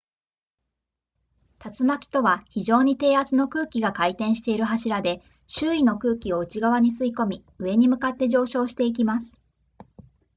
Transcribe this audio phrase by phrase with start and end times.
[1.59, 9.39] 竜巻とは非常に低圧の空気が回転している柱で周囲の空気を内側に吸い込み上に向かって上昇していきます